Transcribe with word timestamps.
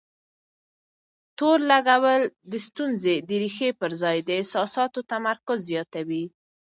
تور 1.37 1.57
لګول 1.71 2.21
د 2.51 2.53
ستونزې 2.67 3.15
د 3.27 3.29
ريښې 3.41 3.69
پر 3.79 3.91
ځای 4.01 4.17
د 4.27 4.29
احساساتو 4.39 4.99
تمرکز 5.11 5.57
زياتوي. 5.69 6.23